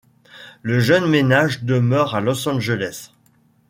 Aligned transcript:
Le 0.63 0.79
jeune 0.79 1.05
ménage 1.07 1.63
demeure 1.63 2.15
à 2.15 2.21
Los 2.21 2.49
Angeles. 2.49 3.11